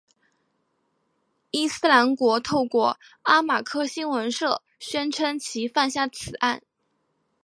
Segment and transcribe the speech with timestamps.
[1.51, 6.63] 伊斯兰国透过阿马克新闻社宣称其犯下此案。